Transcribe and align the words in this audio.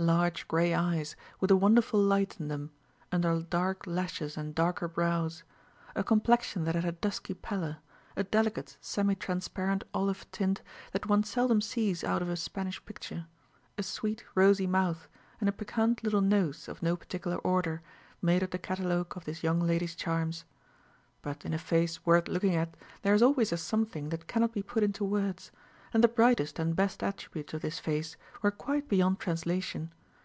Large 0.00 0.46
gray 0.46 0.74
eyes, 0.74 1.16
with 1.40 1.50
a 1.50 1.56
wonderful 1.56 1.98
light 2.00 2.38
in 2.38 2.46
them, 2.46 2.70
under 3.10 3.42
dark 3.42 3.84
lashes 3.84 4.36
and 4.36 4.54
darker 4.54 4.86
brows; 4.86 5.42
a 5.96 6.04
complexion 6.04 6.62
that 6.64 6.76
had 6.76 6.84
a 6.84 6.92
dusky 6.92 7.34
pallor, 7.34 7.78
a 8.14 8.22
delicate 8.22 8.76
semi 8.80 9.16
transparent 9.16 9.82
olive 9.92 10.24
tint 10.30 10.62
that 10.92 11.08
one 11.08 11.24
seldom 11.24 11.60
sees 11.60 12.04
out 12.04 12.22
of 12.22 12.28
a 12.28 12.36
Spanish 12.36 12.80
picture; 12.84 13.26
a 13.76 13.82
sweet 13.82 14.22
rosy 14.36 14.68
mouth, 14.68 15.08
and 15.40 15.48
a 15.48 15.52
piquant 15.52 16.04
little 16.04 16.20
nose 16.22 16.68
of 16.68 16.80
no 16.80 16.94
particular 16.96 17.38
order, 17.38 17.82
made 18.22 18.44
up 18.44 18.52
the 18.52 18.56
catalogue 18.58 19.16
of 19.16 19.24
this 19.24 19.42
young 19.42 19.58
lady's 19.58 19.96
charms. 19.96 20.44
But 21.22 21.44
in 21.44 21.52
a 21.52 21.58
face 21.58 22.06
worth 22.06 22.28
looking 22.28 22.54
at 22.54 22.76
there 23.02 23.14
is 23.14 23.22
always 23.22 23.52
a 23.52 23.56
something 23.56 24.10
that 24.10 24.28
cannot 24.28 24.52
be 24.52 24.62
put 24.62 24.84
into 24.84 25.04
words; 25.04 25.50
and 25.90 26.04
the 26.04 26.08
brightest 26.08 26.58
and 26.58 26.76
best 26.76 27.02
attributes 27.02 27.54
of 27.54 27.62
this 27.62 27.78
face 27.78 28.14
were 28.42 28.50
quite 28.50 28.86
beyond 28.90 29.18
translation. 29.18 29.90